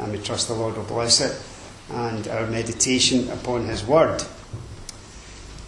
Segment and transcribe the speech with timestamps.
[0.00, 1.40] and we trust the Lord will bless it
[1.92, 4.22] and our meditation upon His Word.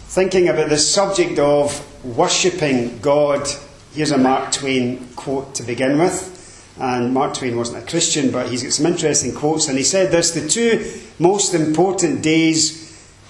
[0.07, 3.47] Thinking about the subject of worshipping God,
[3.93, 6.31] here's a Mark Twain quote to begin with.
[6.79, 9.67] And Mark Twain wasn't a Christian, but he's got some interesting quotes.
[9.67, 12.81] And he said this The two most important days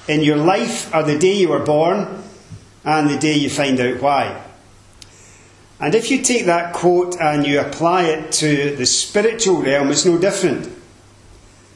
[0.07, 2.23] in your life are the day you were born
[2.85, 4.41] and the day you find out why.
[5.79, 10.05] And if you take that quote and you apply it to the spiritual realm, it's
[10.05, 10.82] no different.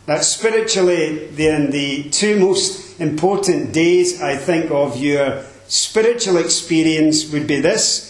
[0.07, 7.45] That spiritually, then the two most important days, I think, of your spiritual experience would
[7.45, 8.05] be this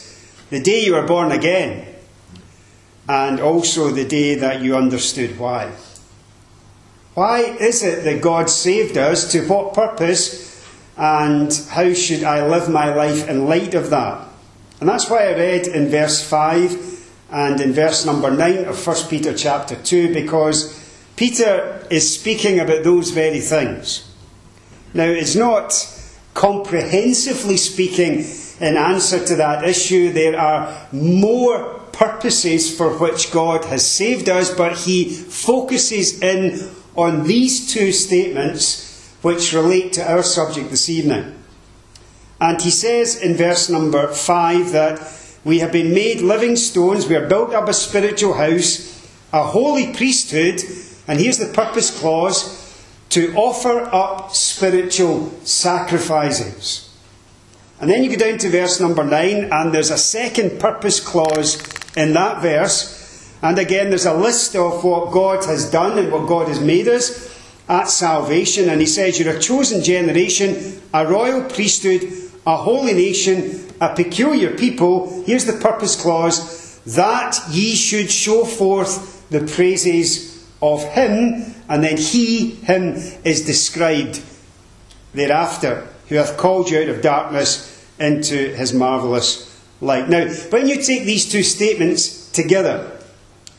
[0.52, 1.86] the day you were born again,
[3.10, 5.72] and also the day that you understood why.
[7.16, 9.32] Why is it that God saved us?
[9.32, 10.64] To what purpose?
[10.98, 14.28] And how should I live my life in light of that?
[14.80, 19.10] And that's why I read in verse 5 and in verse number 9 of 1
[19.10, 20.87] Peter chapter 2, because
[21.18, 24.10] Peter is speaking about those very things.
[24.94, 25.74] Now, it's not
[26.36, 28.24] comprehensively speaking
[28.60, 30.14] in answer to that issue.
[30.14, 37.24] There are more purposes for which God has saved us, but he focuses in on
[37.24, 41.34] these two statements which relate to our subject this evening.
[42.40, 45.00] And he says in verse number 5 that
[45.44, 48.94] we have been made living stones, we are built up a spiritual house,
[49.34, 50.62] a holy priesthood,
[51.08, 52.68] and here's the purpose clause
[53.10, 56.84] to offer up spiritual sacrifices.
[57.80, 61.62] And then you go down to verse number 9, and there's a second purpose clause
[61.96, 63.34] in that verse.
[63.42, 66.88] And again, there's a list of what God has done and what God has made
[66.88, 67.36] us
[67.70, 68.70] at salvation.
[68.70, 72.12] And he says, You're a chosen generation, a royal priesthood,
[72.48, 75.24] a holy nation, a peculiar people.
[75.26, 81.56] Here's the purpose clause that ye should show forth the praises of him.
[81.70, 84.22] And then he, him, is described
[85.14, 89.48] thereafter, who hath called you out of darkness into his marvellous
[89.82, 90.10] light.
[90.10, 92.92] Now, when you take these two statements together,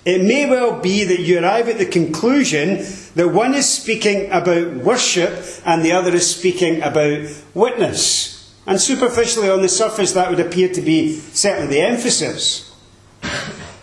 [0.04, 2.84] it may well be that you arrive at the conclusion
[3.14, 8.54] that one is speaking about worship and the other is speaking about witness.
[8.66, 12.74] And superficially, on the surface, that would appear to be certainly the emphasis.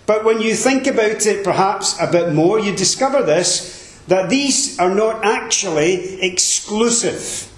[0.05, 4.79] But when you think about it perhaps a bit more, you discover this that these
[4.79, 7.51] are not actually exclusive.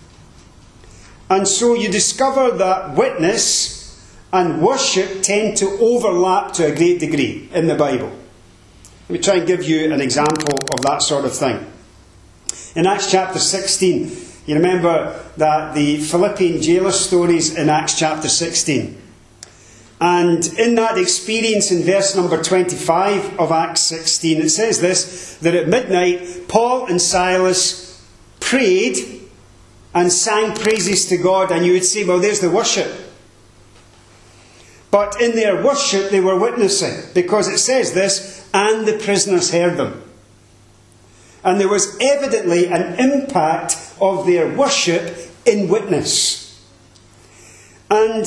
[1.29, 3.77] And so you discover that witness
[4.31, 8.11] and worship tend to overlap to a great degree in the Bible.
[9.09, 11.65] Let me try and give you an example of that sort of thing.
[12.75, 14.11] In Acts chapter 16,
[14.45, 19.01] you remember that the Philippian jailer stories in Acts chapter 16.
[19.99, 25.55] And in that experience, in verse number 25 of Acts 16, it says this that
[25.55, 28.05] at midnight, Paul and Silas
[28.39, 28.97] prayed
[29.95, 32.91] and sang praises to God, and you would say, well, there's the worship.
[34.91, 39.77] But in their worship, they were witnessing, because it says this, and the prisoners heard
[39.77, 40.03] them.
[41.43, 46.61] And there was evidently an impact of their worship in witness.
[47.89, 48.25] And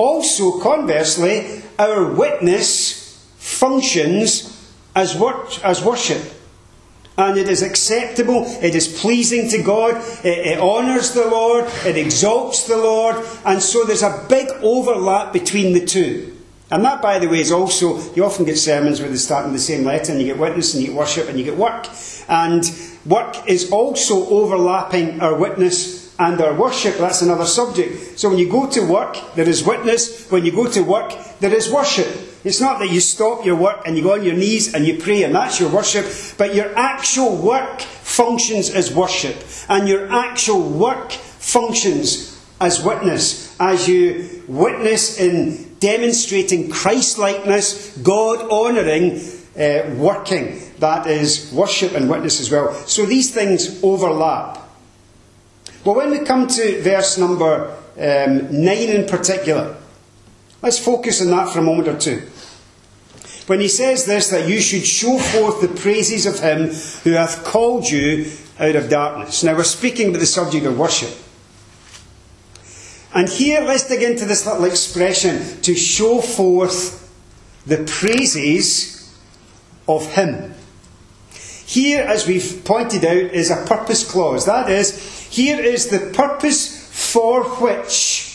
[0.00, 6.22] also, conversely, our witness functions as, wor- as worship.
[7.18, 11.98] And it is acceptable, it is pleasing to God, it, it honours the Lord, it
[11.98, 16.34] exalts the Lord, and so there's a big overlap between the two.
[16.70, 19.52] And that, by the way, is also, you often get sermons where they start in
[19.52, 21.88] the same letter, and you get witness, and you get worship, and you get work.
[22.26, 22.64] And
[23.04, 26.98] work is also overlapping our witness and our worship.
[26.98, 28.18] That's another subject.
[28.18, 30.30] So when you go to work, there is witness.
[30.30, 32.06] When you go to work, there is worship.
[32.44, 34.98] It's not that you stop your work and you go on your knees and you
[34.98, 36.06] pray and that's your worship,
[36.38, 39.36] but your actual work functions as worship.
[39.68, 43.56] And your actual work functions as witness.
[43.58, 49.20] As you witness in demonstrating Christ likeness, God honouring,
[49.58, 50.60] uh, working.
[50.78, 52.74] That is worship and witness as well.
[52.74, 54.59] So these things overlap.
[55.84, 59.76] Well, when we come to verse number um, 9 in particular,
[60.62, 62.22] let's focus on that for a moment or two.
[63.46, 66.70] When he says this, that you should show forth the praises of him
[67.02, 68.30] who hath called you
[68.60, 69.42] out of darkness.
[69.42, 71.10] Now, we're speaking about the subject of worship.
[73.12, 77.00] And here, let's dig into this little expression to show forth
[77.66, 79.18] the praises
[79.88, 80.54] of Him.
[81.70, 84.44] Here, as we've pointed out, is a purpose clause.
[84.46, 88.26] That is, here is the purpose for which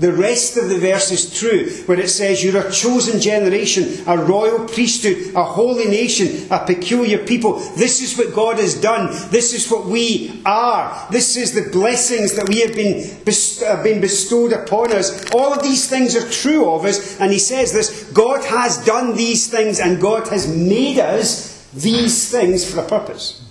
[0.00, 4.16] The rest of the verse is true, where it says, You're a chosen generation, a
[4.16, 7.60] royal priesthood, a holy nation, a peculiar people.
[7.76, 9.08] This is what God has done.
[9.30, 11.06] This is what we are.
[11.12, 15.30] This is the blessings that we have been, have uh, been bestowed upon us.
[15.32, 17.20] All of these things are true of us.
[17.20, 22.30] And he says this God has done these things, and God has made us these
[22.30, 23.46] things for a purpose.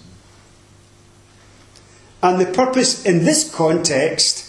[2.21, 4.45] And the purpose in this context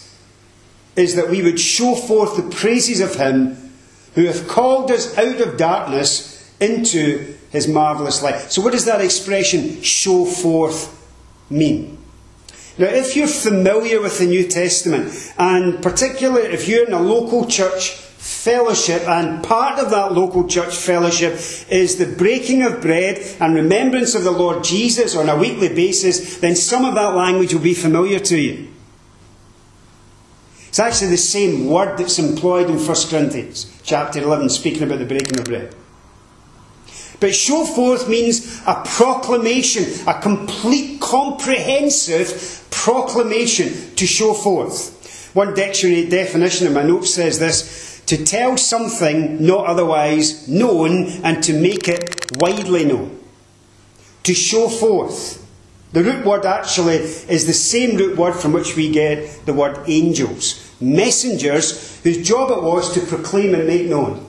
[0.95, 3.71] is that we would show forth the praises of Him
[4.15, 8.51] who hath called us out of darkness into His marvellous light.
[8.51, 10.97] So, what does that expression, show forth,
[11.49, 11.97] mean?
[12.77, 17.45] Now, if you're familiar with the New Testament, and particularly if you're in a local
[17.45, 17.91] church
[18.21, 21.33] fellowship, and part of that local church fellowship
[21.71, 26.37] is the breaking of bread and remembrance of the Lord Jesus on a weekly basis,
[26.37, 28.67] then some of that language will be familiar to you.
[30.67, 35.05] It's actually the same word that's employed in 1 Corinthians chapter 11, speaking about the
[35.05, 35.75] breaking of bread.
[37.19, 45.31] But show forth means a proclamation, a complete, comprehensive proclamation to show forth.
[45.33, 51.41] One dictionary definition in my notes says this to tell something not otherwise known and
[51.41, 53.17] to make it widely known.
[54.23, 55.37] To show forth.
[55.93, 59.79] The root word actually is the same root word from which we get the word
[59.87, 64.27] angels, messengers whose job it was to proclaim and make known.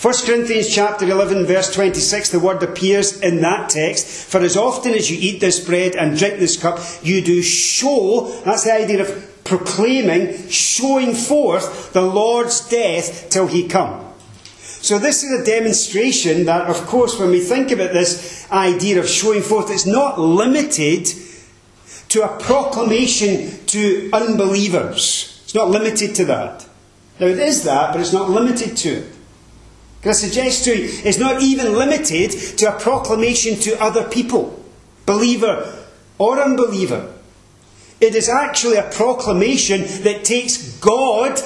[0.00, 4.92] 1 Corinthians chapter 11 verse 26 the word appears in that text for as often
[4.92, 9.00] as you eat this bread and drink this cup you do show that's the idea
[9.00, 14.04] of proclaiming showing forth the Lord's death till he come
[14.84, 19.08] so, this is a demonstration that, of course, when we think about this idea of
[19.08, 21.08] showing forth, it's not limited
[22.10, 25.40] to a proclamation to unbelievers.
[25.44, 26.68] It's not limited to that.
[27.18, 29.16] Now, it is that, but it's not limited to it.
[30.02, 34.62] Can I suggest to you, it's not even limited to a proclamation to other people,
[35.06, 35.82] believer
[36.18, 37.13] or unbeliever.
[38.04, 41.40] It is actually a proclamation that takes God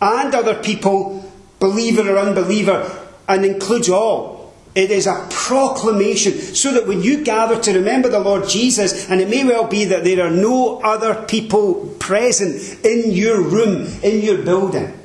[0.00, 1.22] and other people
[1.62, 2.90] believer or unbeliever,
[3.28, 4.52] and includes all.
[4.74, 9.20] It is a proclamation so that when you gather to remember the Lord Jesus, and
[9.20, 14.22] it may well be that there are no other people present in your room, in
[14.22, 14.98] your building.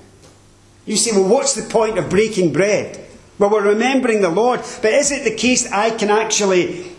[0.86, 3.06] You say, well, what's the point of breaking bread?
[3.38, 6.96] Well, we're remembering the Lord, but is it the case that I can actually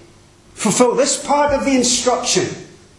[0.55, 2.47] fulfill this part of the instruction?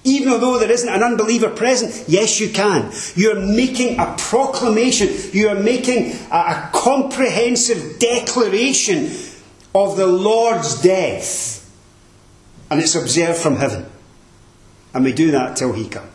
[0.03, 2.91] Even although there isn't an unbeliever present, yes, you can.
[3.15, 9.11] You're making a proclamation, you are making a, a comprehensive declaration
[9.75, 11.57] of the Lord's death.
[12.71, 13.85] And it's observed from heaven.
[14.93, 16.11] And we do that till He comes.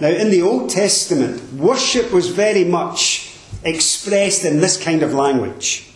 [0.00, 5.90] Now, in the Old Testament, worship was very much expressed in this kind of language.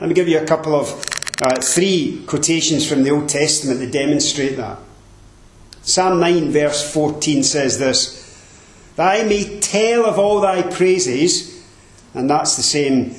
[0.00, 1.04] Let me give you a couple of,
[1.42, 4.78] uh, three quotations from the Old Testament that demonstrate that.
[5.82, 8.20] Psalm 9, verse 14 says this
[8.96, 11.64] That I may tell of all thy praises,
[12.14, 13.14] and that's the same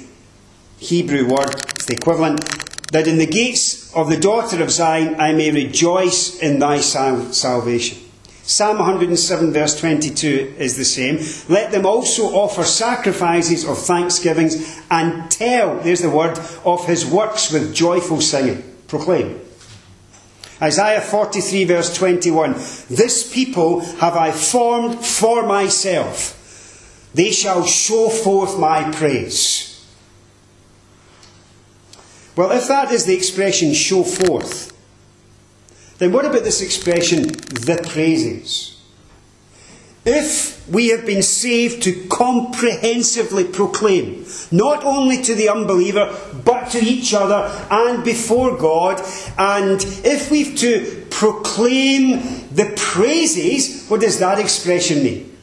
[0.78, 2.44] Hebrew word, it's the equivalent,
[2.92, 7.98] that in the gates of the daughter of Zion I may rejoice in thy salvation.
[8.44, 11.20] Psalm 107, verse 22 is the same.
[11.48, 17.52] Let them also offer sacrifices of thanksgivings and tell, there's the word, of his works
[17.52, 18.64] with joyful singing.
[18.88, 19.40] Proclaim.
[20.62, 22.54] Isaiah 43, verse 21
[22.90, 26.38] This people have I formed for myself.
[27.14, 29.86] They shall show forth my praise.
[32.36, 34.72] Well, if that is the expression show forth,
[35.98, 38.81] then what about this expression the praises?
[40.04, 46.80] If we have been saved to comprehensively proclaim, not only to the unbeliever, but to
[46.80, 49.00] each other and before God,
[49.38, 55.38] and if we've to proclaim the praises, what does that expression mean?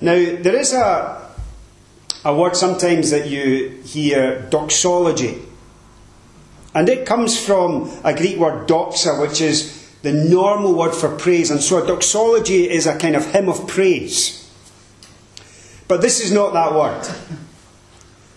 [0.00, 1.30] Now, there is a,
[2.24, 5.42] a word sometimes that you hear, doxology.
[6.74, 11.50] And it comes from a Greek word doxa, which is the normal word for praise.
[11.50, 14.36] And so a doxology is a kind of hymn of praise.
[15.88, 17.06] But this is not that word.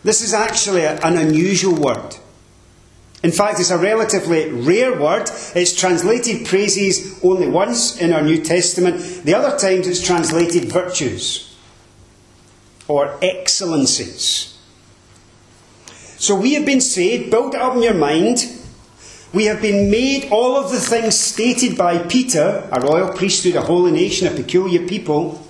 [0.03, 2.17] This is actually an unusual word.
[3.24, 5.29] In fact, it's a relatively rare word.
[5.55, 9.24] It's translated praises only once in our New Testament.
[9.24, 11.55] The other times it's translated virtues
[12.89, 14.58] or excellencies.
[16.17, 18.39] So we have been saved, build it up in your mind
[19.34, 23.62] We have been made all of the things stated by Peter, a royal priesthood, a
[23.62, 25.46] holy nation, a peculiar people,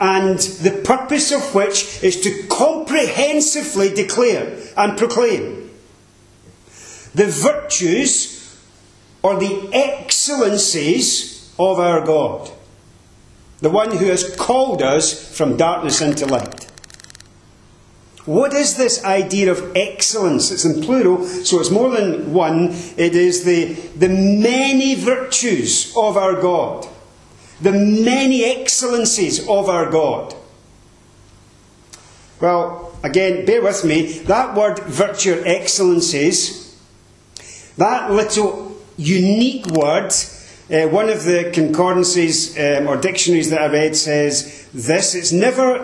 [0.00, 5.70] and the purpose of which is to comprehensively declare and proclaim
[7.14, 8.60] the virtues
[9.22, 12.50] or the excellencies of our God,
[13.60, 16.65] the one who has called us from darkness into light.
[18.26, 20.50] What is this idea of excellence?
[20.50, 22.70] It's in plural, so it's more than one.
[22.96, 26.88] It is the, the many virtues of our God,
[27.60, 30.34] the many excellencies of our God.
[32.40, 34.18] Well, again, bear with me.
[34.24, 36.76] That word virtue excellencies,
[37.76, 40.12] that little unique word,
[40.68, 45.14] uh, one of the concordances um, or dictionaries that I read says this.
[45.14, 45.76] It's never,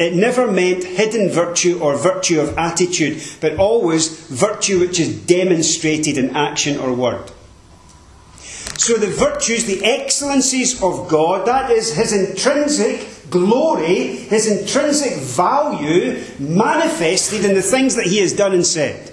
[0.00, 6.16] it never meant hidden virtue or virtue of attitude, but always virtue which is demonstrated
[6.16, 7.30] in action or word.
[8.78, 16.24] So the virtues, the excellencies of God, that is His intrinsic glory, His intrinsic value
[16.38, 19.09] manifested in the things that He has done and said.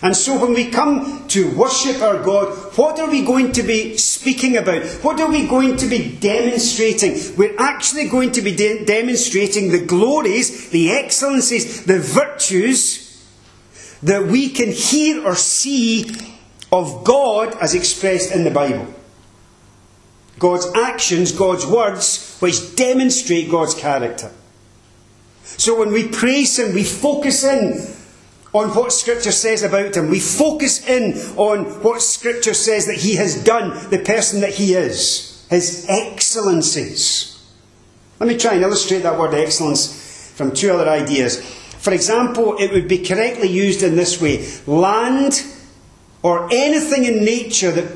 [0.00, 3.96] And so when we come to worship our God, what are we going to be
[3.96, 4.84] speaking about?
[5.02, 7.16] What are we going to be demonstrating?
[7.36, 13.26] We're actually going to be de- demonstrating the glories, the excellencies, the virtues
[14.02, 16.08] that we can hear or see
[16.70, 18.94] of God as expressed in the Bible.
[20.38, 24.30] God's actions, God's words, which demonstrate God's character.
[25.42, 27.97] So when we praise Him, we focus in
[28.54, 30.08] on what Scripture says about him.
[30.08, 34.74] We focus in on what Scripture says that he has done, the person that he
[34.74, 37.34] is, his excellencies.
[38.20, 41.44] Let me try and illustrate that word excellence from two other ideas.
[41.78, 45.44] For example, it would be correctly used in this way land
[46.22, 47.88] or anything in nature that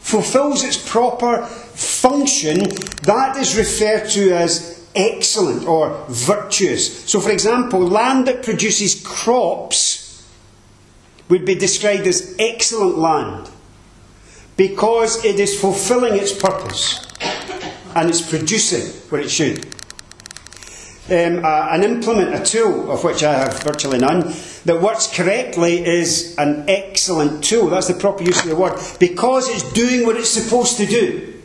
[0.00, 2.60] fulfills its proper function,
[3.02, 7.04] that is referred to as excellent or virtuous.
[7.10, 9.95] So, for example, land that produces crops
[11.28, 13.50] would be described as excellent land
[14.56, 17.06] because it is fulfilling its purpose
[17.94, 19.64] and it's producing what it should.
[21.08, 24.32] Um, uh, an implement, a tool of which I have virtually none,
[24.64, 27.68] that works correctly is an excellent tool.
[27.68, 31.35] That's the proper use of the word because it's doing what it's supposed to do.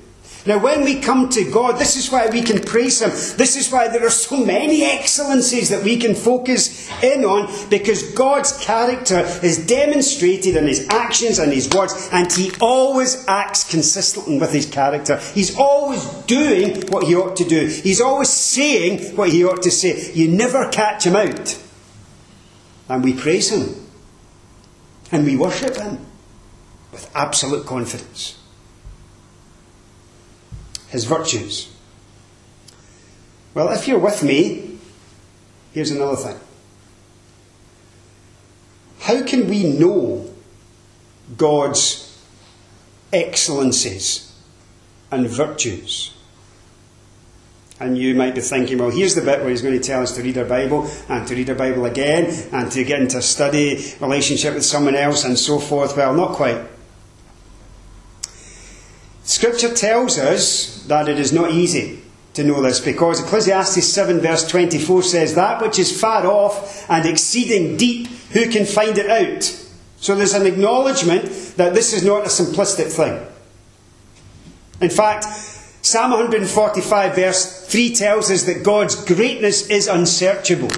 [0.44, 3.12] Now, when we come to God, this is why we can praise Him.
[3.38, 8.12] This is why there are so many excellencies that we can focus in on, because
[8.14, 14.40] God's character is demonstrated in His actions and His words, and He always acts consistently
[14.40, 15.18] with His character.
[15.36, 19.72] He's always doing what He ought to do, He's always saying what He ought to
[19.72, 20.12] say.
[20.14, 21.60] You never catch Him out.
[22.90, 23.76] And we praise Him,
[25.12, 26.04] and we worship Him
[26.92, 28.41] with absolute confidence
[30.92, 31.74] his virtues.
[33.54, 34.78] Well, if you're with me,
[35.74, 36.40] here's another thing.
[39.00, 40.32] How can we know
[41.38, 42.24] God's
[43.12, 44.34] excellencies
[45.12, 46.14] and virtues?
[47.80, 50.16] And you might be thinking, well, here's the bit where he's going to tell us
[50.16, 53.22] to read our Bible and to read our Bible again and to get into a
[53.24, 55.98] study relationship with someone else and so forth.
[55.98, 56.62] Well, not quite.
[59.32, 62.02] Scripture tells us that it is not easy
[62.34, 67.06] to know this because Ecclesiastes 7 verse 24 says, That which is far off and
[67.06, 69.44] exceeding deep, who can find it out?
[69.96, 71.24] So there's an acknowledgement
[71.56, 73.26] that this is not a simplistic thing.
[74.82, 75.24] In fact,
[75.82, 80.72] Psalm 145 verse 3 tells us that God's greatness is unsearchable.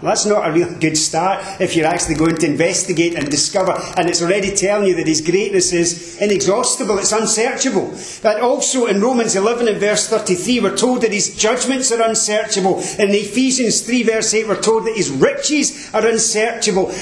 [0.00, 3.78] Well, that's not a real good start if you're actually going to investigate and discover,
[3.98, 7.94] and it's already telling you that His greatness is inexhaustible, it's unsearchable.
[8.22, 12.78] But also in Romans 11 and verse 33, we're told that His judgments are unsearchable.
[12.98, 16.94] In Ephesians 3 verse 8, we're told that His riches are unsearchable.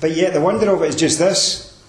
[0.00, 1.82] But yet, the wonder of it is just this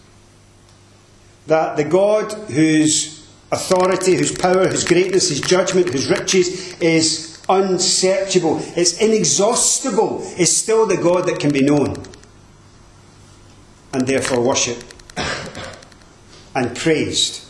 [1.48, 8.60] that the God whose authority, whose power, whose greatness, His judgment, whose riches is unsearchable,
[8.76, 12.04] it's inexhaustible, is still the God that can be known.
[13.94, 14.86] And therefore worshipped
[16.56, 17.46] and praised,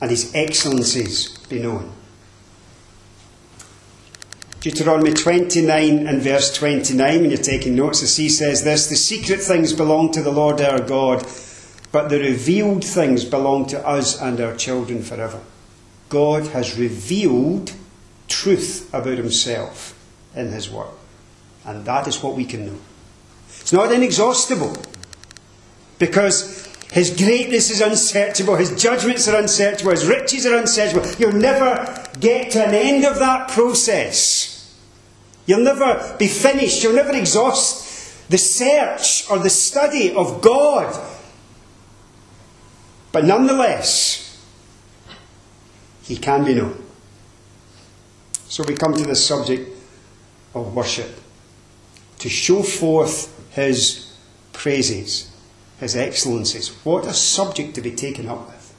[0.00, 1.92] and his excellencies be known.
[4.60, 9.40] Deuteronomy 29 and verse 29, when you're taking notes, the sea says this The secret
[9.40, 11.26] things belong to the Lord our God,
[11.90, 15.40] but the revealed things belong to us and our children forever.
[16.10, 17.72] God has revealed
[18.28, 19.98] truth about himself
[20.34, 20.94] in his work.
[21.64, 22.78] And that is what we can know.
[23.60, 24.76] It's not inexhaustible.
[25.98, 31.06] Because his greatness is unsearchable, his judgments are unsearchable, his riches are unsearchable.
[31.18, 34.76] You'll never get to an end of that process.
[35.46, 40.92] You'll never be finished, you'll never exhaust the search or the study of God.
[43.12, 44.42] But nonetheless,
[46.02, 46.82] he can be known.
[48.52, 49.66] So we come to the subject
[50.54, 51.08] of worship
[52.18, 54.14] to show forth his
[54.52, 55.30] praises
[55.80, 56.68] his excellencies.
[56.84, 58.74] What a subject to be taken up with.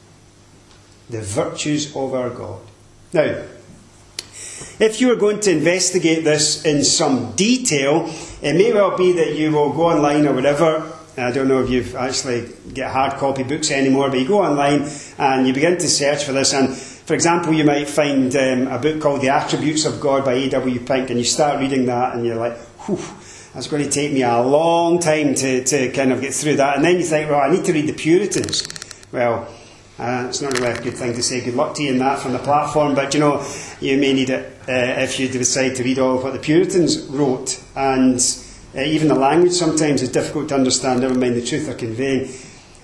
[1.10, 2.62] The virtues of our God.
[3.13, 3.46] Now,
[4.80, 8.13] if you are going to investigate this in some detail,
[8.44, 10.88] it may well be that you will go online or whatever.
[11.18, 14.88] I don't know if you've actually get hard copy books anymore, but you go online
[15.18, 16.53] and you begin to search for this.
[16.53, 20.34] And for example, you might find um, a book called The Attributes of God by
[20.34, 20.80] A.W.
[20.80, 23.00] Pink, and you start reading that, and you're like, whew,
[23.54, 26.78] that's going to take me a long time to, to kind of get through that.
[26.78, 28.68] And then you think, well, I need to read the Puritans.
[29.12, 29.48] Well,
[30.00, 32.20] uh, it's not really a good thing to say good luck to you in that
[32.20, 33.46] from the platform, but you know,
[33.80, 37.06] you may need it uh, if you decide to read all of what the Puritans
[37.08, 37.62] wrote.
[37.76, 38.20] And
[38.76, 42.32] uh, even the language sometimes is difficult to understand, never mind the truth they're conveying.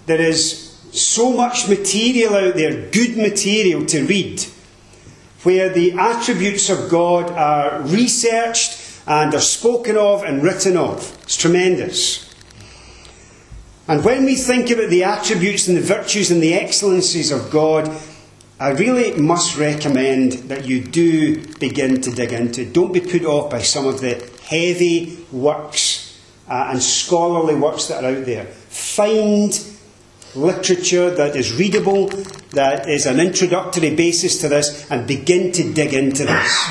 [0.06, 4.44] There is so much material out there, good material to read,
[5.44, 11.18] where the attributes of God are researched and are spoken of and written of.
[11.24, 12.30] It's tremendous.
[13.88, 17.90] And when we think about the attributes and the virtues and the excellencies of God,
[18.60, 22.74] I really must recommend that you do begin to dig into it.
[22.74, 28.04] Don't be put off by some of the heavy works uh, and scholarly works that
[28.04, 28.46] are out there.
[28.46, 29.54] Find
[30.36, 32.08] literature that is readable,
[32.52, 36.70] that is an introductory basis to this, and begin to dig into this.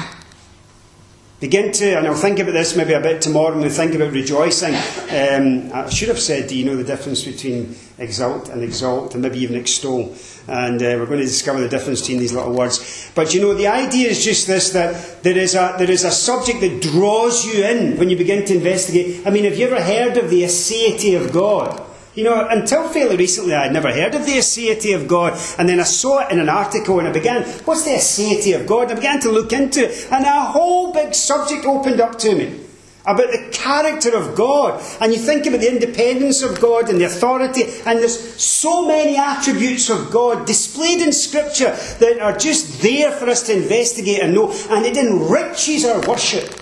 [1.41, 4.13] Begin to, and I'll think about this maybe a bit tomorrow when we think about
[4.13, 4.75] rejoicing.
[4.75, 9.23] Um, I should have said, do you know the difference between exalt and exalt, and
[9.23, 10.17] maybe even extol?
[10.49, 13.13] And uh, we're going to discover the difference between these little words.
[13.15, 16.11] But you know, the idea is just this that there is, a, there is a
[16.11, 19.25] subject that draws you in when you begin to investigate.
[19.25, 21.88] I mean, have you ever heard of the aseity of God?
[22.19, 25.39] You know, until fairly recently, I'd never heard of the aseity of God.
[25.57, 28.67] And then I saw it in an article and I began, what's the aseity of
[28.67, 28.91] God?
[28.91, 30.09] I began to look into it.
[30.11, 32.59] And a whole big subject opened up to me
[33.07, 34.83] about the character of God.
[35.01, 37.63] And you think about the independence of God and the authority.
[37.87, 43.31] And there's so many attributes of God displayed in Scripture that are just there for
[43.31, 44.53] us to investigate and know.
[44.71, 46.53] And it enriches our worship.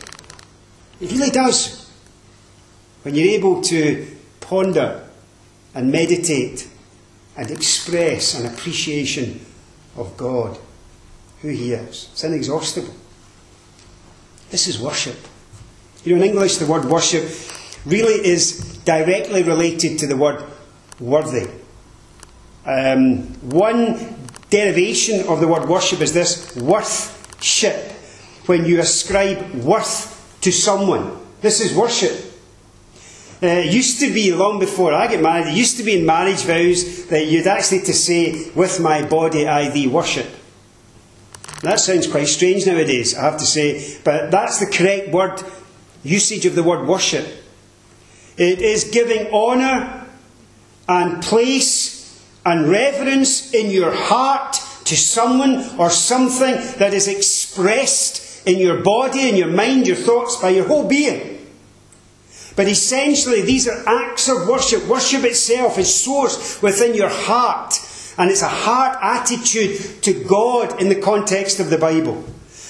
[1.00, 1.90] It really does.
[3.04, 4.06] When you're able to
[4.40, 5.04] ponder
[5.76, 6.66] and meditate
[7.36, 9.44] and express an appreciation
[9.94, 10.58] of God,
[11.42, 12.08] who He is.
[12.12, 12.94] It's inexhaustible.
[14.50, 15.16] This is worship.
[16.02, 17.30] You know, in English, the word worship
[17.84, 20.42] really is directly related to the word
[20.98, 21.46] worthy.
[22.64, 24.16] Um, one
[24.48, 27.92] derivation of the word worship is this worthship,
[28.46, 31.20] when you ascribe worth to someone.
[31.42, 32.35] This is worship.
[33.42, 36.06] Uh, it used to be, long before I get married, it used to be in
[36.06, 40.26] marriage vows that you'd actually to say, with my body I thee worship.
[41.62, 45.42] That sounds quite strange nowadays, I have to say, but that's the correct word
[46.02, 47.26] usage of the word worship.
[48.38, 50.06] It is giving honour
[50.88, 58.58] and place and reverence in your heart to someone or something that is expressed in
[58.58, 61.35] your body, in your mind, your thoughts, by your whole being.
[62.56, 64.86] But essentially, these are acts of worship.
[64.86, 67.74] Worship itself is sourced within your heart.
[68.18, 72.24] And it's a heart attitude to God in the context of the Bible.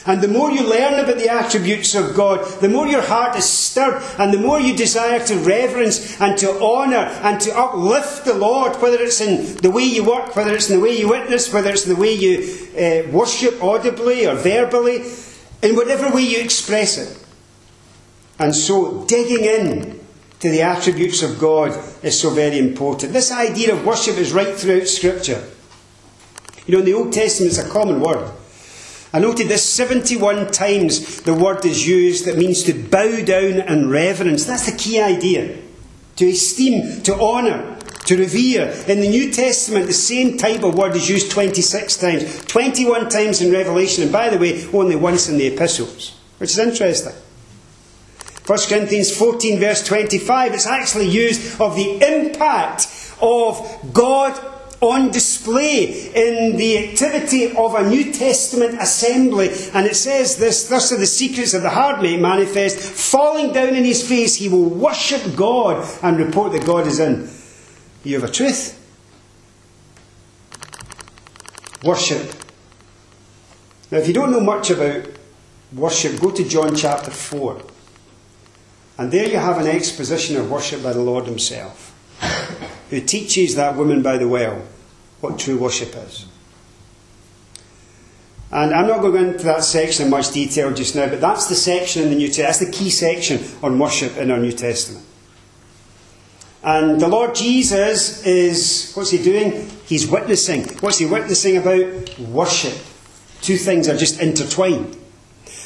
[0.07, 3.44] And the more you learn about the attributes of God, the more your heart is
[3.44, 8.35] stirred, and the more you desire to reverence and to honour and to uplift the
[8.35, 11.53] Lord, whether it's in the way you work, whether it's in the way you witness,
[11.53, 12.38] whether it's in the way you
[12.77, 15.05] uh, worship audibly or verbally,
[15.62, 17.25] in whatever way you express it.
[18.38, 20.01] And so, digging in
[20.40, 21.70] to the attributes of God
[22.03, 23.12] is so very important.
[23.12, 25.42] This idea of worship is right throughout Scripture.
[26.66, 28.31] You know, in the Old Testament, it's a common word.
[29.12, 33.90] I noted this 71 times the word is used that means to bow down and
[33.90, 34.44] reverence.
[34.44, 35.57] That's the key idea.
[36.16, 38.68] To esteem, to honour, to revere.
[38.88, 42.44] In the New Testament, the same type of word is used 26 times.
[42.44, 46.59] 21 times in Revelation, and by the way, only once in the epistles, which is
[46.59, 47.14] interesting.
[48.46, 52.87] 1 Corinthians 14, verse 25, it's actually used of the impact
[53.20, 54.40] of God
[54.80, 59.48] on display in the activity of a New Testament assembly.
[59.74, 62.78] And it says this Thus are the secrets of the heart made manifest.
[62.78, 67.28] Falling down in his face, he will worship God and report that God is in.
[68.04, 68.74] You have a truth.
[71.82, 72.35] Worship.
[73.90, 75.09] Now, if you don't know much about
[75.72, 77.75] worship, go to John chapter 4.
[78.98, 81.94] And there you have an exposition of worship by the Lord Himself,
[82.90, 84.62] who teaches that woman by the well
[85.20, 86.26] what true worship is.
[88.50, 91.20] And I'm not going to go into that section in much detail just now, but
[91.20, 94.38] that's the section in the New Testament, that's the key section on worship in our
[94.38, 95.04] New Testament.
[96.62, 99.68] And the Lord Jesus is, what's he doing?
[99.87, 100.64] He's witnessing.
[100.80, 102.18] What's he witnessing about?
[102.18, 102.74] Worship.
[103.40, 104.96] Two things are just intertwined.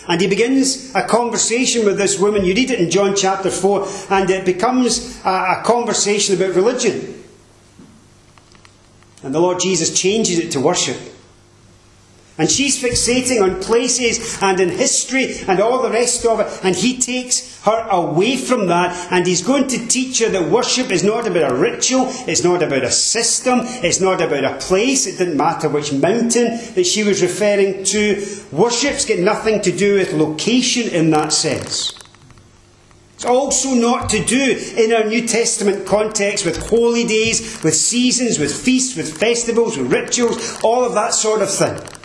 [0.09, 2.45] And he begins a conversation with this woman.
[2.45, 7.23] You read it in John chapter 4, and it becomes a, a conversation about religion.
[9.23, 10.97] And the Lord Jesus changes it to worship.
[12.40, 16.61] And she's fixating on places and in history and all the rest of it.
[16.64, 19.12] And he takes her away from that.
[19.12, 22.07] And he's going to teach her that worship is not about a ritual.
[22.26, 23.59] It's not about a system.
[23.62, 25.07] It's not about a place.
[25.07, 28.26] It didn't matter which mountain that she was referring to.
[28.50, 31.92] Worship's got nothing to do with location in that sense.
[33.16, 38.38] It's also not to do in our New Testament context with holy days, with seasons,
[38.38, 42.00] with feasts, with festivals, with rituals, all of that sort of thing.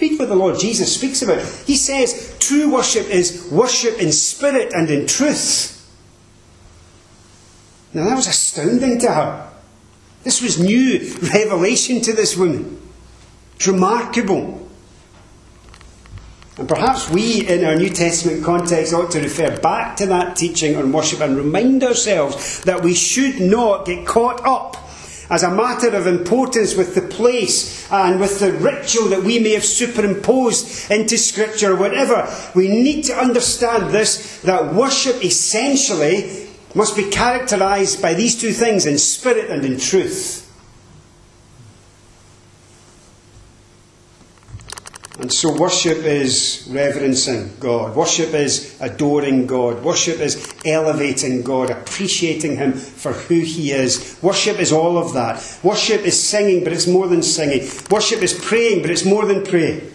[0.00, 1.40] Read what the Lord Jesus speaks about.
[1.66, 5.70] He says true worship is worship in spirit and in truth.
[7.92, 9.50] Now that was astounding to her.
[10.24, 12.80] This was new revelation to this woman.
[13.56, 14.68] It's remarkable.
[16.56, 20.76] And perhaps we, in our New Testament context, ought to refer back to that teaching
[20.76, 24.76] on worship and remind ourselves that we should not get caught up
[25.30, 29.52] as a matter of importance with the place and with the ritual that we may
[29.52, 32.28] have superimposed into Scripture or whatever.
[32.54, 38.86] We need to understand this that worship essentially must be characterized by these two things
[38.86, 40.43] in spirit and in truth.
[45.20, 47.94] And so worship is reverencing God.
[47.94, 49.84] Worship is adoring God.
[49.84, 54.18] Worship is elevating God, appreciating Him for who He is.
[54.22, 55.60] Worship is all of that.
[55.62, 57.68] Worship is singing, but it's more than singing.
[57.90, 59.92] Worship is praying, but it's more than praying.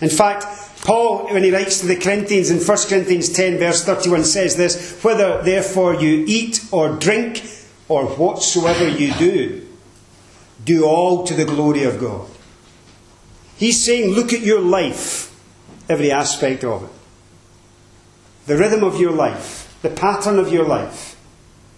[0.00, 0.46] In fact,
[0.84, 5.02] Paul, when he writes to the Corinthians in 1 Corinthians 10, verse 31, says this
[5.02, 7.44] Whether therefore you eat or drink
[7.88, 9.66] or whatsoever you do,
[10.64, 12.28] do all to the glory of God.
[13.56, 15.34] He's saying, look at your life,
[15.88, 16.90] every aspect of it.
[18.46, 21.16] The rhythm of your life, the pattern of your life,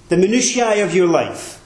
[0.09, 1.63] the minutiae of your life,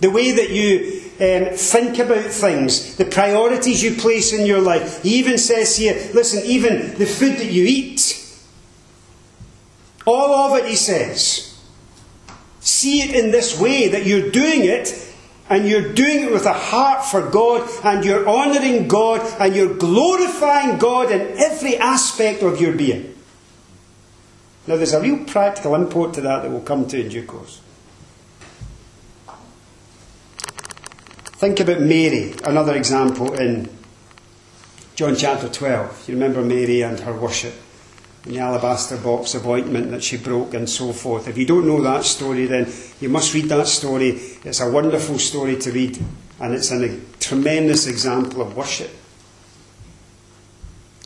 [0.00, 5.02] the way that you um, think about things, the priorities you place in your life.
[5.02, 8.24] He even says here, listen, even the food that you eat,
[10.06, 11.60] all of it, he says,
[12.60, 15.07] see it in this way that you're doing it
[15.50, 19.74] and you're doing it with a heart for God, and you're honouring God, and you're
[19.74, 23.14] glorifying God in every aspect of your being.
[24.66, 27.60] Now, there's a real practical import to that that we'll come to in due course.
[31.38, 33.70] Think about Mary, another example in
[34.96, 36.08] John chapter 12.
[36.08, 37.54] You remember Mary and her worship
[38.28, 41.28] the alabaster box of ointment that she broke and so forth.
[41.28, 44.10] If you don't know that story, then you must read that story.
[44.44, 45.98] It's a wonderful story to read,
[46.38, 48.90] and it's a tremendous example of worship.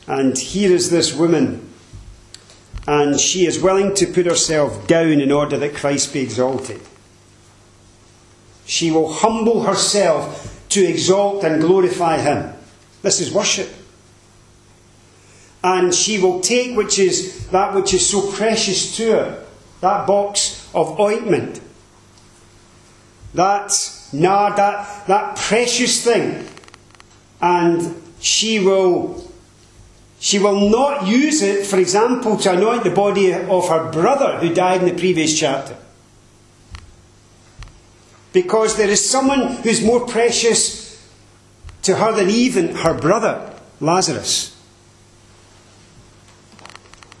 [0.05, 1.69] And here is this woman,
[2.85, 6.81] and she is willing to put herself down in order that Christ be exalted.
[8.65, 12.53] She will humble herself to exalt and glorify Him.
[13.01, 13.69] This is worship
[15.63, 19.45] and she will take which is that which is so precious to her,
[19.81, 21.61] that box of ointment,
[23.33, 23.71] that
[24.11, 26.47] nard, that, that precious thing,
[27.41, 29.31] and she will
[30.19, 34.53] she will not use it, for example, to anoint the body of her brother who
[34.53, 35.75] died in the previous chapter.
[38.31, 41.05] Because there is someone who's more precious
[41.81, 44.52] to her than even her brother, Lazarus.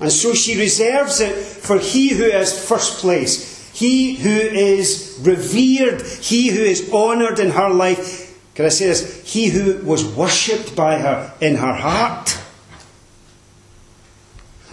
[0.03, 6.01] And so she reserves it for he who is first place, he who is revered,
[6.01, 8.37] he who is honoured in her life.
[8.53, 9.23] Can I say this?
[9.23, 12.37] He who was worshipped by her in her heart.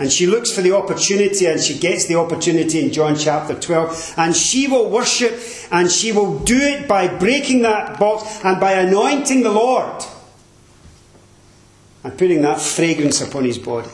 [0.01, 4.14] And she looks for the opportunity and she gets the opportunity in John chapter 12.
[4.16, 5.38] And she will worship
[5.71, 10.03] and she will do it by breaking that box and by anointing the Lord
[12.03, 13.90] and putting that fragrance upon his body.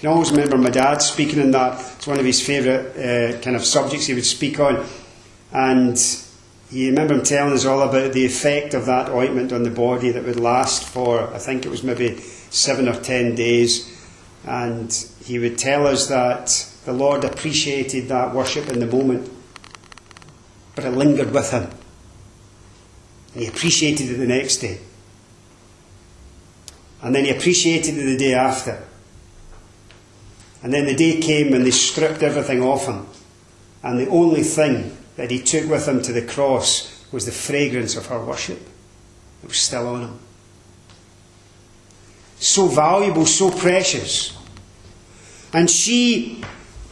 [0.00, 1.78] I can always remember my dad speaking on that.
[1.96, 4.86] It's one of his favourite uh, kind of subjects he would speak on.
[5.52, 5.98] And
[6.70, 10.10] you remember him telling us all about the effect of that ointment on the body
[10.10, 13.94] that would last for, I think it was maybe seven or ten days.
[14.46, 14.90] And
[15.22, 16.48] he would tell us that
[16.86, 19.30] the Lord appreciated that worship in the moment,
[20.76, 21.68] but it lingered with him.
[23.34, 24.80] He appreciated it the next day.
[27.02, 28.86] And then he appreciated it the day after.
[30.62, 33.06] And then the day came when they stripped everything off him.
[33.82, 37.96] And the only thing that he took with him to the cross was the fragrance
[37.96, 38.60] of her worship.
[39.42, 40.18] It was still on him
[42.40, 44.36] so valuable, so precious.
[45.52, 46.42] And she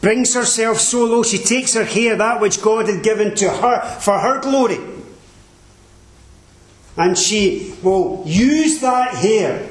[0.01, 3.99] brings herself so low, she takes her hair, that which God had given to her
[4.01, 4.79] for her glory.
[6.97, 9.71] And she will use that hair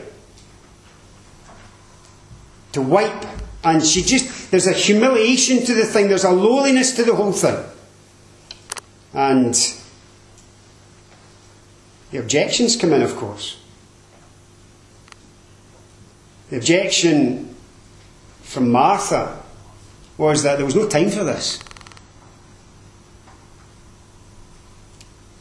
[2.72, 3.26] to wipe.
[3.64, 7.32] And she just, there's a humiliation to the thing, there's a lowliness to the whole
[7.32, 7.58] thing.
[9.14, 9.56] And
[12.12, 13.60] the objections come in, of course.
[16.50, 17.56] The objection
[18.42, 19.42] from Martha
[20.18, 21.60] was that there was no time for this.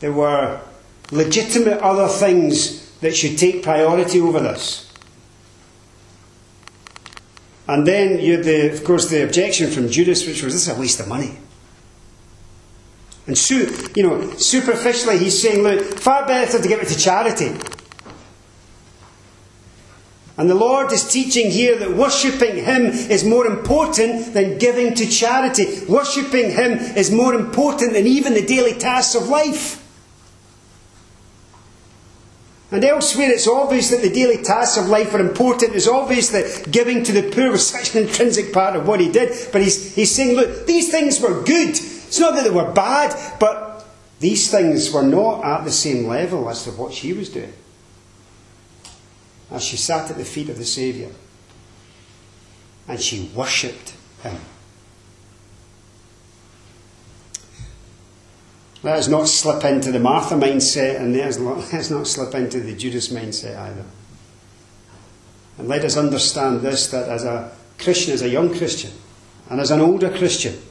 [0.00, 0.60] There were
[1.10, 4.85] legitimate other things that should take priority over this.
[7.68, 10.76] And then you had, the, of course, the objection from Judas, which was this is
[10.76, 11.38] a waste of money.
[13.26, 17.58] And su- you know, superficially, he's saying, look, far better to give it to charity
[20.38, 25.06] and the Lord is teaching here that worshipping Him is more important than giving to
[25.06, 25.84] charity.
[25.88, 29.82] Worshipping Him is more important than even the daily tasks of life.
[32.72, 35.74] And elsewhere, it's obvious that the daily tasks of life are important.
[35.74, 39.10] It's obvious that giving to the poor was such an intrinsic part of what he
[39.10, 39.52] did.
[39.52, 41.70] But he's, he's saying, look, these things were good.
[41.70, 43.86] It's not that they were bad, but
[44.18, 47.52] these things were not at the same level as to what she was doing
[49.50, 51.10] as she sat at the feet of the Saviour
[52.88, 54.36] and she worshipped him.
[58.86, 62.72] Let us not slip into the Martha mindset and let us not slip into the
[62.72, 63.84] Judas mindset either.
[65.58, 68.92] And let us understand this that as a Christian, as a young Christian,
[69.50, 70.62] and as an older Christian,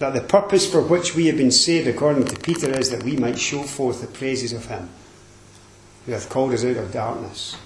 [0.00, 3.16] that the purpose for which we have been saved, according to Peter, is that we
[3.16, 4.88] might show forth the praises of Him
[6.04, 7.56] who hath called us out of darkness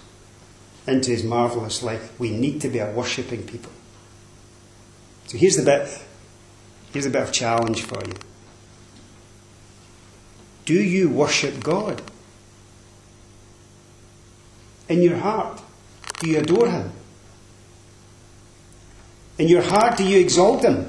[0.86, 2.02] into his marvellous light.
[2.18, 3.72] We need to be a worshipping people.
[5.26, 5.88] So here's the bit
[6.92, 8.27] here's a bit of challenge for you.
[10.68, 12.02] Do you worship God?
[14.86, 15.62] In your heart,
[16.20, 16.92] do you adore him?
[19.38, 20.86] In your heart, do you exalt him?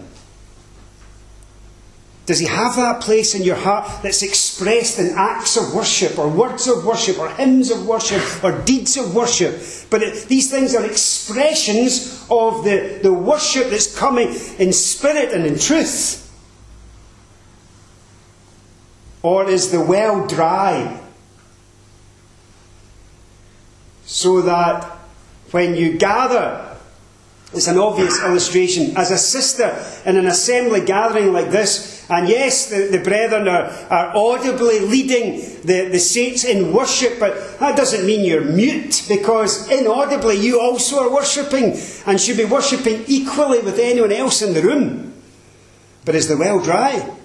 [2.25, 6.27] Does he have that place in your heart that's expressed in acts of worship, or
[6.27, 9.61] words of worship, or hymns of worship, or deeds of worship?
[9.89, 15.45] But it, these things are expressions of the, the worship that's coming in spirit and
[15.45, 16.28] in truth.
[19.21, 21.01] Or is the well dry?
[24.05, 24.83] So that
[25.51, 26.69] when you gather
[27.51, 28.95] it's an obvious illustration.
[28.95, 29.75] As a sister
[30.07, 35.37] in an assembly gathering like this, and yes, the, the brethren are, are audibly leading
[35.63, 40.99] the, the saints in worship, but that doesn't mean you're mute, because inaudibly you also
[40.99, 45.13] are worshipping and should be worshipping equally with anyone else in the room.
[46.05, 47.15] But is the well dry?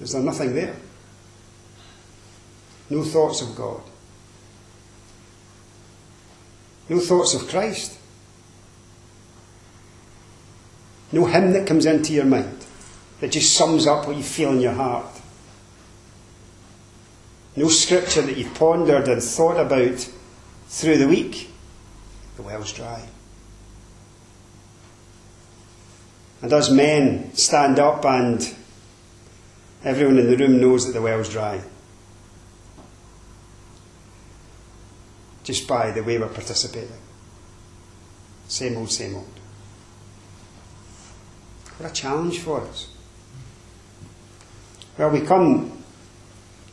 [0.00, 0.76] Is there nothing there?
[2.90, 3.82] No thoughts of God.
[6.88, 7.98] No thoughts of Christ.
[11.12, 12.64] No hymn that comes into your mind
[13.20, 15.06] that just sums up what you feel in your heart.
[17.56, 20.08] No scripture that you've pondered and thought about
[20.68, 21.50] through the week.
[22.36, 23.08] The well's dry.
[26.40, 28.54] And as men stand up and
[29.84, 31.62] everyone in the room knows that the well's dry.
[35.48, 36.98] just by the way we're participating.
[38.48, 39.30] Same old, same old.
[41.78, 42.88] What a challenge for us.
[44.98, 45.72] Well, we come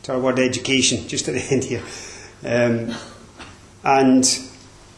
[0.02, 1.82] to our word education just at the end here.
[2.44, 2.94] Um,
[3.82, 4.24] And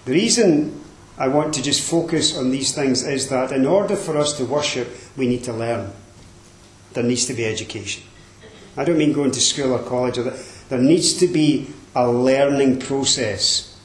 [0.07, 0.83] the reason
[1.17, 4.45] I want to just focus on these things is that in order for us to
[4.45, 5.93] worship, we need to learn.
[6.93, 8.03] There needs to be education.
[8.77, 10.17] I don't mean going to school or college.
[10.69, 13.77] There needs to be a learning process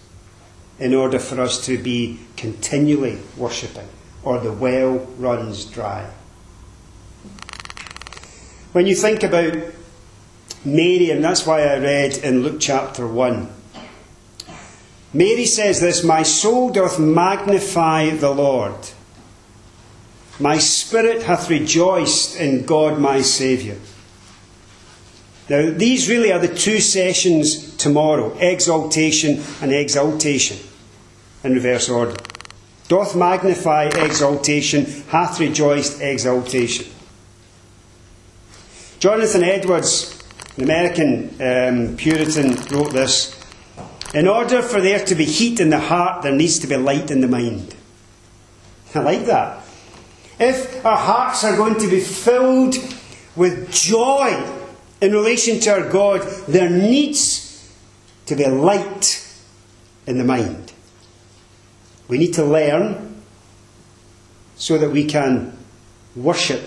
[0.79, 3.87] in order for us to be continually worshipping,
[4.23, 6.09] or the well runs dry.
[8.73, 9.55] When you think about
[10.65, 13.49] Mary, and that's why I read in Luke chapter 1,
[15.13, 18.75] Mary says this My soul doth magnify the Lord.
[20.39, 23.77] My spirit hath rejoiced in God my Saviour.
[25.49, 30.57] Now, these really are the two sessions tomorrow exaltation and exaltation
[31.43, 32.15] in reverse order.
[32.87, 36.87] Doth magnify exaltation, hath rejoiced exaltation.
[38.99, 40.21] Jonathan Edwards,
[40.57, 43.37] an American um, Puritan, wrote this
[44.13, 47.11] In order for there to be heat in the heart, there needs to be light
[47.11, 47.75] in the mind.
[48.95, 49.62] I like that.
[50.43, 52.75] If our hearts are going to be filled
[53.35, 54.45] with joy
[55.01, 57.71] in relation to our God, there needs
[58.25, 59.25] to be light
[60.05, 60.73] in the mind.
[62.07, 63.21] We need to learn
[64.55, 65.57] so that we can
[66.15, 66.61] worship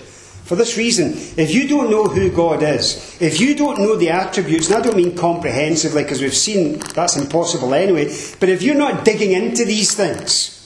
[0.47, 4.11] for this reason, if you don't know who God is, if you don't know the
[4.11, 8.05] attributes, and I don't mean comprehensively because we've seen that's impossible anyway,
[8.39, 10.56] but if you're not digging into these things,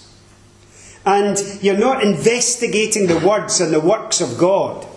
[1.06, 4.88] and you're not investigating the words and the works of God,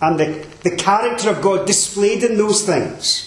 [0.00, 3.24] and the, the character of God displayed in those things,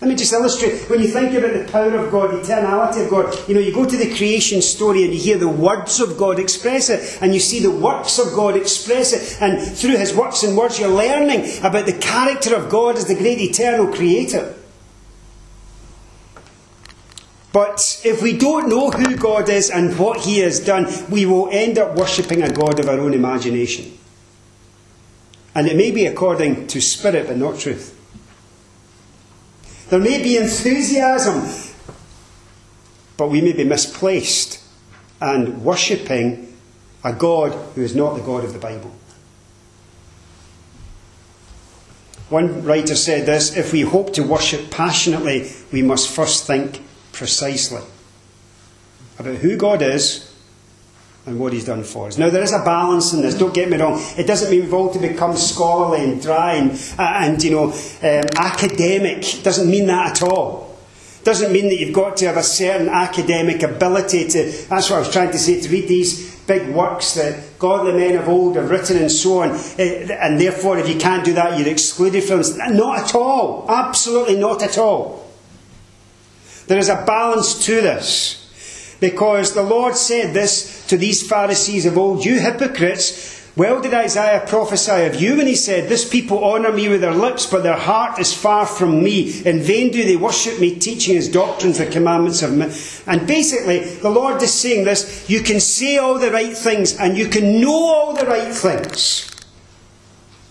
[0.00, 0.90] let me just illustrate.
[0.90, 3.72] When you think about the power of God, the eternality of God, you know, you
[3.72, 7.32] go to the creation story and you hear the words of God express it, and
[7.32, 10.90] you see the works of God express it, and through His works and words, you're
[10.90, 14.54] learning about the character of God as the great eternal creator.
[17.56, 21.48] But if we don't know who God is and what He has done, we will
[21.50, 23.96] end up worshipping a God of our own imagination.
[25.54, 27.94] And it may be according to spirit, but not truth.
[29.88, 31.50] There may be enthusiasm,
[33.16, 34.62] but we may be misplaced
[35.22, 36.58] and worshipping
[37.04, 38.94] a God who is not the God of the Bible.
[42.28, 46.82] One writer said this if we hope to worship passionately, we must first think
[47.16, 47.82] precisely
[49.18, 50.32] about who God is
[51.24, 52.18] and what he's done for us.
[52.18, 54.00] Now, there is a balance in this, don't get me wrong.
[54.16, 57.64] It doesn't mean we've all to become scholarly and dry and, uh, and you know,
[57.72, 59.38] um, academic.
[59.38, 60.76] It doesn't mean that at all.
[61.20, 64.96] It doesn't mean that you've got to have a certain academic ability to, that's what
[64.96, 68.54] I was trying to say, to read these big works that godly men of old
[68.54, 69.50] have written and so on.
[69.78, 72.42] Eh, and therefore, if you can't do that, you're excluded from.
[72.76, 73.66] Not at all.
[73.68, 75.25] Absolutely not at all.
[76.66, 78.42] There is a balance to this.
[78.98, 84.44] Because the Lord said this to these Pharisees of old, You hypocrites, well did Isaiah
[84.46, 87.76] prophesy of you when he said, This people honour me with their lips, but their
[87.76, 89.42] heart is far from me.
[89.44, 92.72] In vain do they worship me, teaching as doctrines the commandments of men.
[93.06, 97.16] And basically, the Lord is saying this you can say all the right things and
[97.16, 99.30] you can know all the right things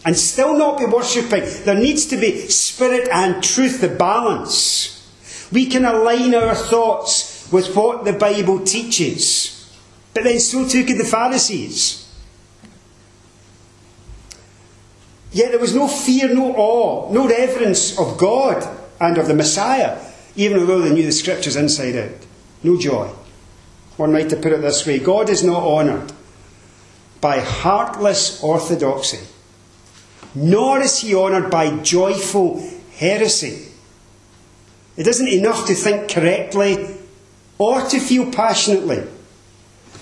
[0.06, 1.44] and still not be worshipping.
[1.64, 4.95] There needs to be spirit and truth, the balance.
[5.52, 9.52] We can align our thoughts with what the Bible teaches.
[10.14, 12.02] But then so too could the Pharisees.
[15.32, 18.66] Yet there was no fear, no awe, no reverence of God
[19.02, 20.00] and of the Messiah,
[20.38, 22.26] even although they knew the scriptures inside out.
[22.64, 23.10] No joy.
[23.98, 26.14] One might have put it this way God is not honoured
[27.20, 29.20] by heartless orthodoxy,
[30.34, 32.66] nor is he honoured by joyful
[32.98, 33.72] heresy.
[34.98, 36.96] It isn't enough to think correctly
[37.58, 39.04] or to feel passionately.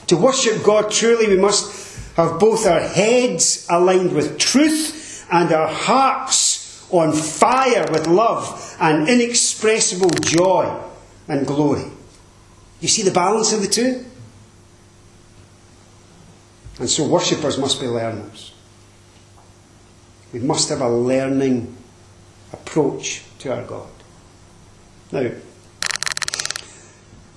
[0.07, 5.67] To worship God truly, we must have both our heads aligned with truth and our
[5.67, 10.79] hearts on fire with love and inexpressible joy
[11.27, 11.85] and glory.
[12.79, 14.05] You see the balance of the two?
[16.79, 18.53] And so, worshippers must be learners.
[20.33, 21.77] We must have a learning
[22.51, 23.87] approach to our God.
[25.13, 25.29] Now,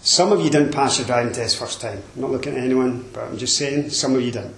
[0.01, 2.03] some of you didn't pass your driving test first time.
[2.15, 4.55] I'm not looking at anyone, but I'm just saying, some of you didn't.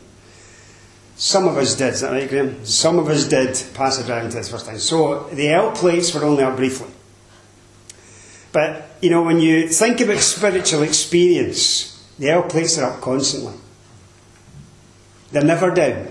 [1.17, 2.65] Some of us did, is that right, Graham?
[2.65, 4.79] Some of us did pass the driving test first time.
[4.79, 6.93] So the L plates were only up briefly.
[8.53, 13.55] But, you know, when you think about spiritual experience, the L plates are up constantly.
[15.33, 16.07] They're never down.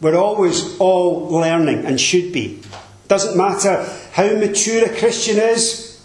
[0.00, 2.62] We're always all learning and should be.
[3.08, 3.88] Doesn't matter
[4.18, 6.04] how mature a Christian is,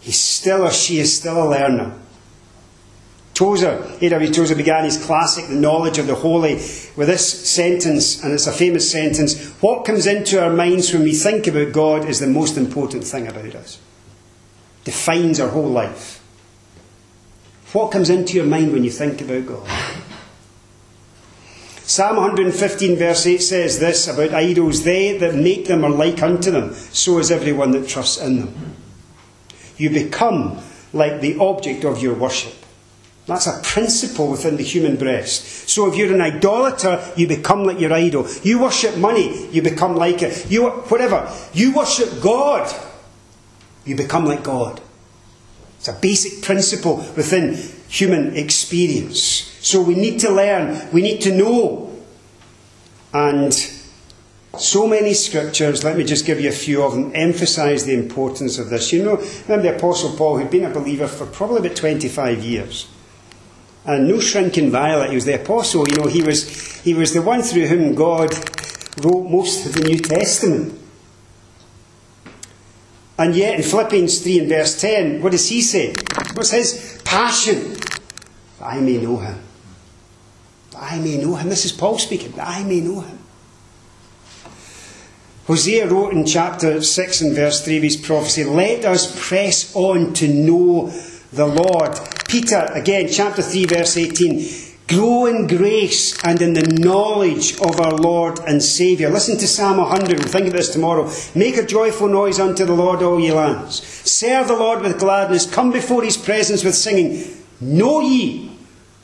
[0.00, 1.96] He's still or she is still a learner.
[3.32, 4.32] Tozer, A.W.
[4.32, 8.52] Tozer began his classic, The Knowledge of the Holy, with this sentence, and it's a
[8.52, 12.56] famous sentence What comes into our minds when we think about God is the most
[12.56, 13.78] important thing about us.
[14.82, 16.20] Defines our whole life.
[17.72, 20.02] What comes into your mind when you think about God?
[21.92, 26.50] Psalm 115, verse 8 says this about idols They that make them are like unto
[26.50, 28.76] them, so is everyone that trusts in them.
[29.76, 30.58] You become
[30.94, 32.54] like the object of your worship.
[33.26, 35.68] That's a principle within the human breast.
[35.68, 38.26] So if you're an idolater, you become like your idol.
[38.42, 40.50] You worship money, you become like it.
[40.50, 41.30] You whatever.
[41.52, 42.74] You worship God,
[43.84, 44.80] you become like God.
[45.76, 47.52] It's a basic principle within
[47.92, 49.20] human experience.
[49.60, 51.94] So we need to learn, we need to know.
[53.12, 53.52] And
[54.58, 58.58] so many scriptures, let me just give you a few of them, emphasize the importance
[58.58, 58.94] of this.
[58.94, 59.16] You know,
[59.46, 62.88] remember the Apostle Paul, who'd been a believer for probably about 25 years.
[63.84, 67.20] And no shrinking violet, he was the apostle, you know, he was, he was the
[67.20, 68.32] one through whom God
[69.04, 70.78] wrote most of the New Testament.
[73.22, 75.94] And yet in Philippians 3 and verse 10, what does he say?
[76.34, 77.76] What's his passion?
[78.60, 79.38] I may know him.
[80.76, 81.48] I may know him.
[81.48, 82.34] This is Paul speaking.
[82.40, 83.20] I may know him.
[85.46, 90.14] Hosea wrote in chapter 6 and verse 3 of his prophecy, Let us press on
[90.14, 90.88] to know
[91.32, 91.96] the Lord.
[92.28, 94.71] Peter, again, chapter 3, verse 18.
[94.92, 99.10] Grow in grace and in the knowledge of our Lord and Saviour.
[99.10, 100.18] Listen to Psalm 100.
[100.18, 101.10] We'll think of this tomorrow.
[101.34, 103.82] Make a joyful noise unto the Lord, all ye lands.
[103.82, 105.50] Serve the Lord with gladness.
[105.50, 107.24] Come before his presence with singing.
[107.58, 108.54] Know ye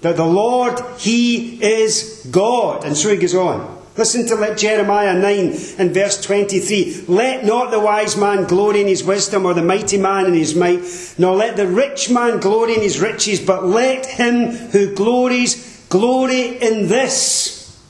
[0.02, 2.84] that the Lord, he is God.
[2.84, 3.78] And so he goes on.
[3.96, 7.06] Listen to Jeremiah 9 and verse 23.
[7.08, 10.54] Let not the wise man glory in his wisdom, or the mighty man in his
[10.54, 10.84] might,
[11.16, 16.58] nor let the rich man glory in his riches, but let him who glories glory
[16.58, 17.80] in this,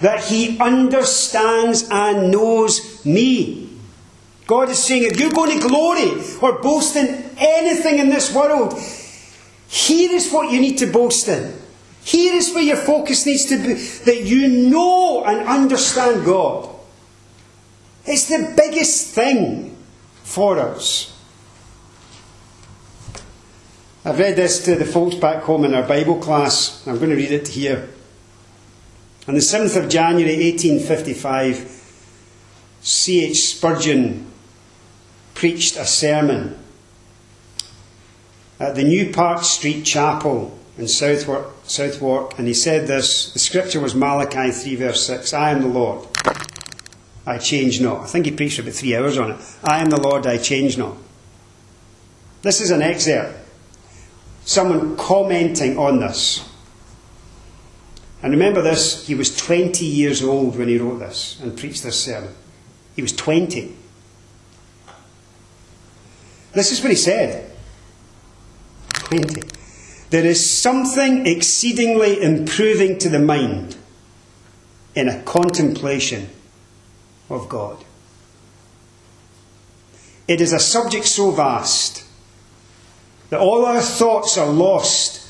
[0.00, 3.70] that he understands and knows me.
[4.46, 8.78] God is saying, if you're going to glory or boast in anything in this world,
[9.68, 11.54] here is what you need to boast in.
[12.02, 16.74] Here is where your focus needs to be that you know and understand God.
[18.06, 19.76] It's the biggest thing
[20.22, 21.17] for us.
[24.08, 26.86] I've read this to the folks back home in our Bible class.
[26.86, 27.90] I'm going to read it here.
[29.28, 32.16] On the 7th of January 1855,
[32.80, 33.38] C.H.
[33.38, 34.24] Spurgeon
[35.34, 36.56] preached a sermon
[38.58, 43.34] at the New Park Street Chapel in Southwark, Southwark, and he said this.
[43.34, 46.08] The scripture was Malachi 3, verse 6 I am the Lord,
[47.26, 48.04] I change not.
[48.04, 49.40] I think he preached about three hours on it.
[49.62, 50.96] I am the Lord, I change not.
[52.40, 53.44] This is an excerpt.
[54.48, 56.42] Someone commenting on this.
[58.22, 62.02] And remember this, he was 20 years old when he wrote this and preached this
[62.02, 62.32] sermon.
[62.96, 63.76] He was 20.
[66.52, 67.52] This is what he said.
[68.94, 69.42] 20.
[70.08, 73.76] There is something exceedingly improving to the mind
[74.94, 76.30] in a contemplation
[77.28, 77.84] of God.
[80.26, 82.07] It is a subject so vast
[83.30, 85.28] that all our thoughts are lost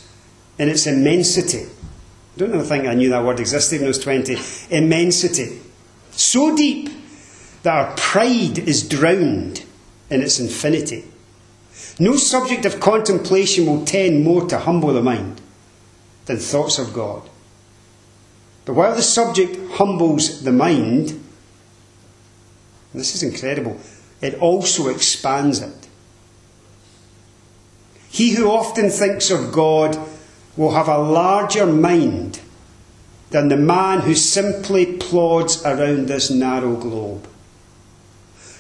[0.59, 1.65] in its immensity.
[1.65, 4.37] I don't even think I knew that word existed when I was 20.
[4.71, 5.61] Immensity.
[6.13, 6.91] So deep
[7.63, 9.65] that our pride is drowned
[10.11, 11.05] in its infinity.
[11.99, 15.41] No subject of contemplation will tend more to humble the mind
[16.27, 17.29] than thoughts of God.
[18.65, 21.25] But while the subject humbles the mind,
[22.95, 23.81] this is incredible,
[24.21, 25.88] it also expands it.
[28.19, 29.99] He who often thinks of God
[30.57, 32.41] will have a larger mind
[33.31, 37.29] than the man who simply plods around this narrow globe.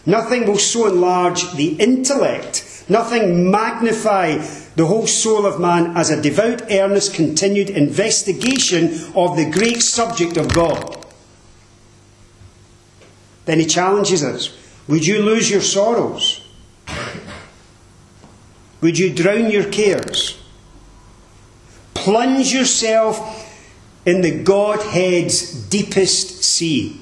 [0.06, 4.38] Nothing will so enlarge the intellect Nothing magnify
[4.74, 10.38] the whole soul of man as a devout, earnest, continued investigation of the great subject
[10.38, 11.06] of God.
[13.44, 14.56] Then he challenges us
[14.88, 16.47] Would you lose your sorrows?
[18.80, 20.40] Would you drown your cares?
[21.94, 23.44] Plunge yourself
[24.06, 27.00] in the Godhead's deepest sea.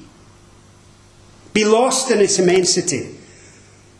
[1.53, 3.15] Be lost in its immensity.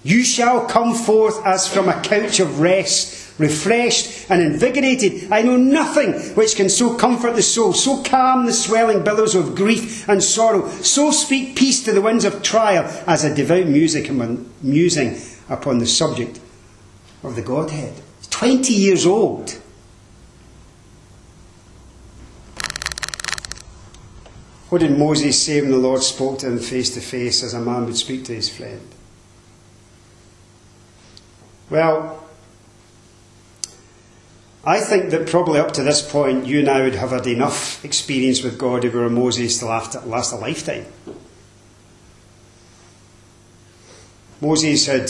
[0.03, 5.31] You shall come forth as from a couch of rest, refreshed and invigorated.
[5.31, 9.55] I know nothing which can so comfort the soul, so calm the swelling billows of
[9.55, 14.09] grief and sorrow, so speak peace to the winds of trial as a devout music
[14.09, 15.19] and musing
[15.49, 16.39] upon the subject
[17.23, 18.01] of the Godhead.
[18.29, 19.59] 20 years old.
[24.69, 27.61] What did Moses say when the Lord spoke to him face to face as a
[27.61, 28.87] man would speak to his friend?
[31.69, 32.23] Well,
[34.65, 37.83] I think that probably up to this point, you and I would have had enough
[37.85, 40.85] experience with God if you were Moses to last a lifetime.
[44.41, 45.09] Moses had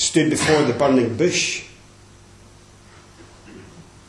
[0.00, 1.62] stood before the burning bush.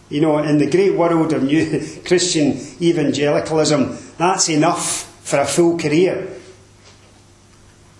[0.10, 5.78] You know, in the great world of new Christian evangelicalism, that's enough for a full
[5.78, 6.30] career.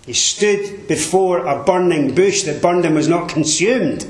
[0.06, 4.06] He stood before a burning bush that burned and was not consumed.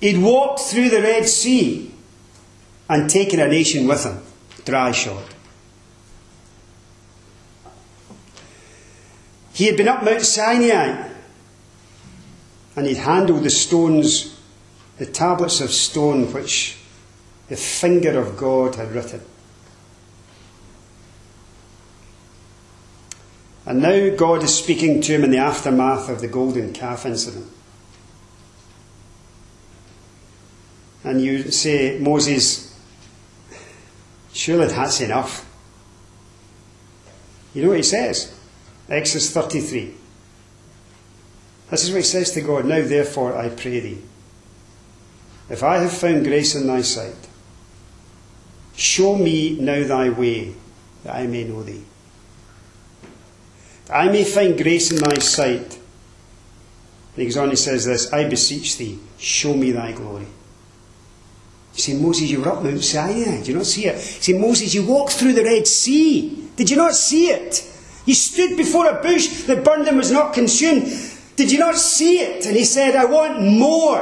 [0.00, 1.92] He'd walked through the Red Sea
[2.88, 4.22] and taken a nation with him,
[4.64, 5.24] dry shod.
[9.58, 11.08] He had been up Mount Sinai
[12.76, 14.38] and he'd handled the stones,
[14.98, 16.78] the tablets of stone which
[17.48, 19.20] the finger of God had written.
[23.66, 27.50] And now God is speaking to him in the aftermath of the golden calf incident.
[31.02, 32.80] And you say, Moses,
[34.32, 35.44] surely that's enough.
[37.54, 38.37] You know what he says?
[38.88, 39.94] Exodus 33.
[41.70, 44.02] This is what he says to God Now, therefore, I pray thee,
[45.50, 47.28] if I have found grace in thy sight,
[48.76, 50.54] show me now thy way,
[51.04, 51.84] that I may know thee.
[53.86, 55.78] That I may find grace in thy sight.
[57.14, 60.26] And he goes on, he says this I beseech thee, show me thy glory.
[61.74, 63.38] You see, Moses, you were up Mount Sinai.
[63.38, 63.94] Did you not see it?
[63.94, 66.48] You see, Moses, you walked through the Red Sea.
[66.56, 67.64] Did you not see it?
[68.08, 70.90] He stood before a bush that burned and was not consumed.
[71.36, 72.46] Did you not see it?
[72.46, 74.00] And he said, I want more.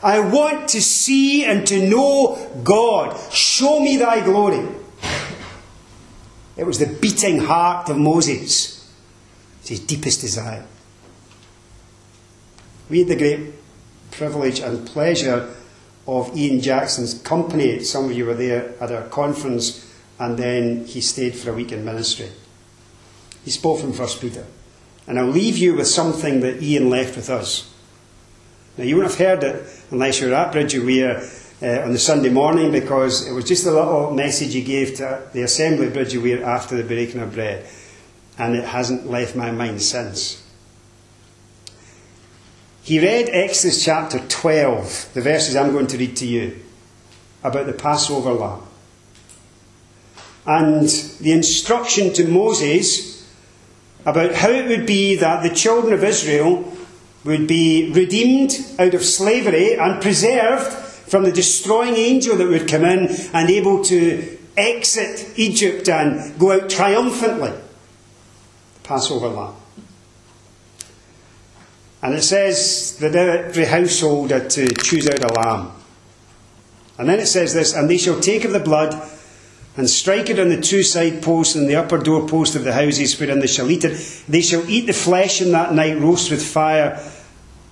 [0.00, 3.18] I want to see and to know God.
[3.32, 4.64] Show me thy glory.
[6.56, 8.88] It was the beating heart of Moses.
[9.58, 10.64] It's his deepest desire.
[12.88, 13.54] We had the great
[14.12, 15.52] privilege and pleasure
[16.06, 17.82] of Ian Jackson's company.
[17.82, 21.72] Some of you were there at our conference, and then he stayed for a week
[21.72, 22.30] in ministry.
[23.44, 24.44] He spoke from First Peter.
[25.06, 27.72] And I'll leave you with something that Ian left with us.
[28.76, 31.22] Now, you wouldn't have heard it unless you were at Bridge Weir
[31.62, 35.22] uh, on the Sunday morning because it was just a little message he gave to
[35.32, 37.66] the assembly of Bridge Weir after the breaking of bread.
[38.38, 40.44] And it hasn't left my mind since.
[42.82, 46.58] He read Exodus chapter 12, the verses I'm going to read to you,
[47.42, 48.62] about the Passover lamb.
[50.46, 50.88] And
[51.20, 53.17] the instruction to Moses
[54.08, 56.72] about how it would be that the children of Israel
[57.24, 62.86] would be redeemed out of slavery and preserved from the destroying angel that would come
[62.86, 67.50] in and able to exit Egypt and go out triumphantly.
[67.50, 69.54] The Passover lamb.
[72.00, 75.72] And it says that every household had to choose out a lamb.
[76.96, 78.94] And then it says this, and they shall take of the blood
[79.78, 82.72] and strike it on the two side posts and the upper door post of the
[82.72, 84.24] houses wherein they shall eat it.
[84.28, 87.00] They shall eat the flesh in that night, roast with fire,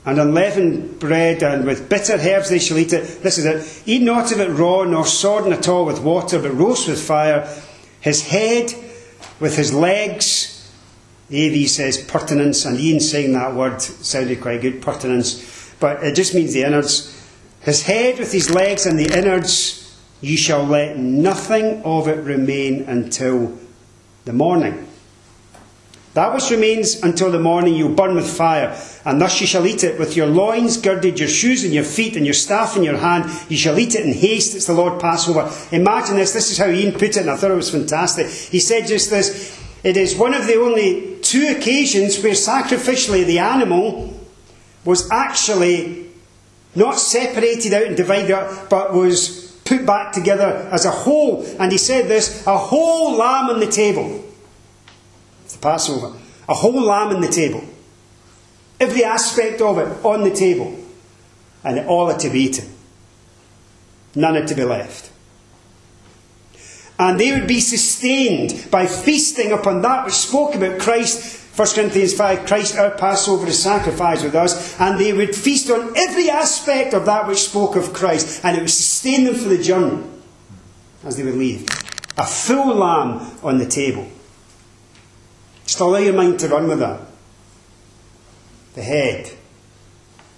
[0.05, 3.25] and unleavened bread, and with bitter herbs they shall eat it.
[3.25, 3.83] This is it.
[3.89, 7.53] Eat not of it raw, nor sodden at all with water, but roast with fire.
[8.01, 8.73] His head
[9.41, 10.53] with his legs.
[11.29, 15.75] AV says purtenance, and Ian saying that word sounded quite good, purtenance.
[15.81, 17.13] But it just means the innards.
[17.63, 19.86] His head with his legs and the innards
[20.27, 23.57] you shall let nothing of it remain until
[24.25, 24.89] the morning.
[26.15, 29.85] That which remains until the morning you'll burn with fire, and thus you shall eat
[29.85, 32.97] it with your loins girded, your shoes and your feet, and your staff in your
[32.97, 33.31] hand.
[33.49, 34.57] You shall eat it in haste.
[34.57, 35.53] It's the Lord Passover.
[35.71, 36.33] Imagine this.
[36.33, 38.27] This is how Ian put it, and I thought it was fantastic.
[38.27, 43.39] He said just this It is one of the only two occasions where sacrificially the
[43.39, 44.19] animal
[44.85, 46.07] was actually
[46.75, 51.45] not separated out and divided up, but was put back together as a whole.
[51.59, 54.25] And he said this a whole lamb on the table.
[55.45, 56.17] It's the Passover.
[56.49, 57.63] A whole lamb on the table.
[58.79, 60.79] Every aspect of it on the table.
[61.65, 62.73] And all had to be eaten.
[64.15, 65.11] None had to be left.
[66.99, 72.13] And they would be sustained by feasting upon that which spoke about Christ 1 Corinthians
[72.13, 76.93] 5 Christ our Passover is sacrificed with us, and they would feast on every aspect
[76.93, 80.05] of that which spoke of Christ, and it would sustain them for the journey
[81.03, 81.67] as they would leave.
[82.19, 84.07] A full lamb on the table.
[85.65, 87.01] Just allow your mind to run with that.
[88.75, 89.33] The head,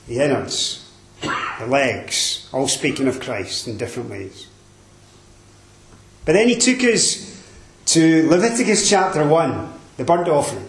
[0.06, 0.88] the innards,
[1.20, 4.46] the legs, all speaking of Christ in different ways.
[6.24, 7.42] But then he took us
[7.86, 10.67] to Leviticus chapter 1, the burnt offering.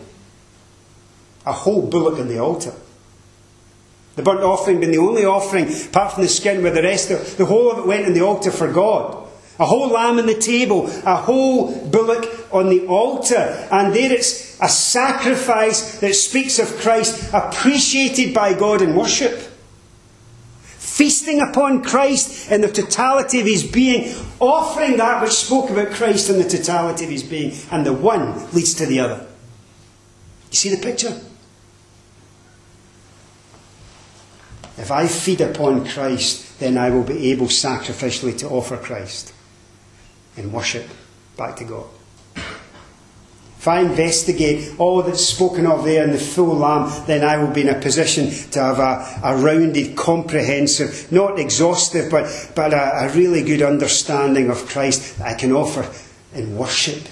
[1.49, 2.73] A whole bullock on the altar.
[4.15, 7.37] The burnt offering being the only offering, apart from the skin, where the rest of
[7.37, 9.27] the whole of it went on the altar for God.
[9.57, 13.67] A whole lamb on the table, a whole bullock on the altar.
[13.71, 19.39] And there it's a sacrifice that speaks of Christ, appreciated by God in worship.
[20.61, 26.29] Feasting upon Christ in the totality of his being, offering that which spoke about Christ
[26.29, 27.53] in the totality of his being.
[27.71, 29.25] And the one leads to the other.
[30.51, 31.19] You see the picture?
[34.79, 39.33] If I feed upon Christ, then I will be able sacrificially to offer Christ
[40.37, 40.87] and worship
[41.35, 41.85] back to God.
[42.35, 47.51] If I investigate all that's spoken of there in the full Lamb, then I will
[47.53, 53.07] be in a position to have a, a rounded, comprehensive, not exhaustive, but, but a,
[53.07, 55.91] a really good understanding of Christ that I can offer
[56.33, 57.03] in worship.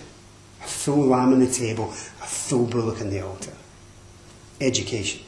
[0.62, 3.52] A full Lamb on the table, a full bullock on the altar.
[4.62, 5.27] Education.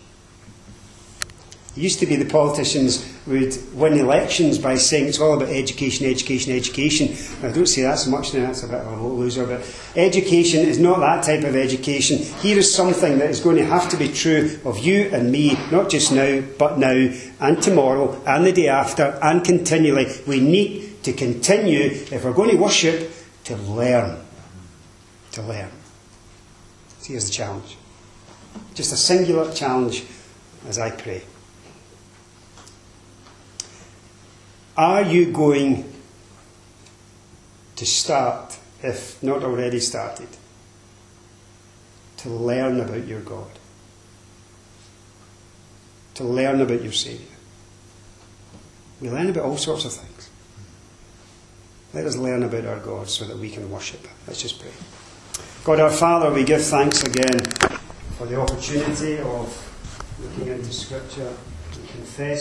[1.76, 6.08] It used to be the politicians would win elections by saying it's all about education,
[6.08, 7.16] education, education.
[7.44, 9.62] I don't say that so much now, that's a bit of a loser, but
[9.96, 12.18] education is not that type of education.
[12.42, 15.54] Here is something that is going to have to be true of you and me,
[15.72, 20.08] not just now, but now, and tomorrow, and the day after, and continually.
[20.26, 23.12] We need to continue, if we're going to worship,
[23.44, 24.20] to learn.
[25.34, 25.70] To learn.
[27.00, 27.78] So here's the challenge.
[28.74, 30.04] Just a singular challenge
[30.68, 31.22] as I pray.
[34.80, 35.94] Are you going
[37.76, 40.30] to start, if not already started,
[42.16, 43.52] to learn about your God?
[46.14, 47.28] To learn about your Saviour?
[49.02, 50.30] We learn about all sorts of things.
[51.94, 54.08] Let us learn about our God so that we can worship.
[54.28, 54.72] Let's just pray.
[55.66, 57.42] God our Father, we give thanks again
[58.18, 61.36] for the opportunity of looking into Scripture
[61.74, 62.38] and confess.